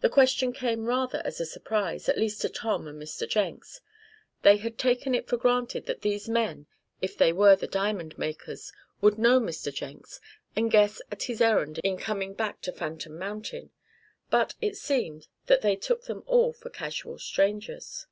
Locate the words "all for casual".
16.26-17.20